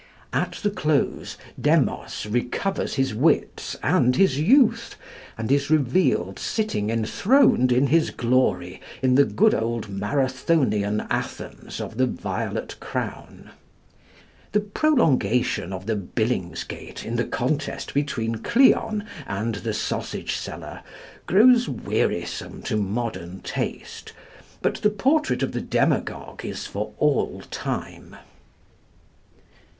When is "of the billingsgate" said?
15.71-17.05